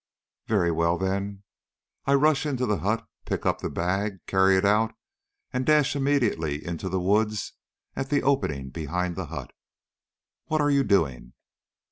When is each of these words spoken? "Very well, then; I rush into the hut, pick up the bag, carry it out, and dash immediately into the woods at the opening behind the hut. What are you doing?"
"Very 0.47 0.71
well, 0.71 0.97
then; 0.97 1.43
I 2.07 2.15
rush 2.15 2.47
into 2.47 2.65
the 2.65 2.79
hut, 2.79 3.05
pick 3.27 3.45
up 3.45 3.61
the 3.61 3.69
bag, 3.69 4.25
carry 4.25 4.57
it 4.57 4.65
out, 4.65 4.95
and 5.53 5.63
dash 5.63 5.95
immediately 5.95 6.65
into 6.65 6.89
the 6.89 6.99
woods 6.99 7.53
at 7.95 8.09
the 8.09 8.23
opening 8.23 8.71
behind 8.71 9.15
the 9.15 9.27
hut. 9.27 9.51
What 10.47 10.59
are 10.59 10.71
you 10.71 10.83
doing?" 10.83 11.33